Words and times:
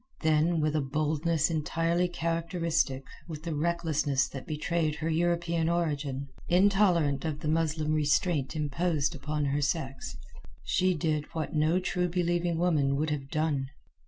Then, 0.21 0.61
with 0.61 0.75
a 0.75 0.81
boldness 0.81 1.51
entirely 1.51 2.07
characteristic, 2.07 3.03
with 3.27 3.43
the 3.43 3.53
recklessness 3.53 4.27
that 4.29 4.47
betrayed 4.47 4.95
her 4.95 5.09
European 5.11 5.69
origin, 5.69 6.27
intolerant 6.49 7.23
of 7.23 7.41
the 7.41 7.47
Muslim 7.47 7.93
restraint 7.93 8.55
imposed 8.55 9.13
upon 9.13 9.45
her 9.45 9.61
sex, 9.61 10.17
she 10.63 10.95
did 10.95 11.25
what 11.33 11.53
no 11.53 11.79
True 11.79 12.09
believing 12.09 12.57
woman 12.57 12.95
would 12.95 13.11
have 13.11 13.29
done. 13.29 13.67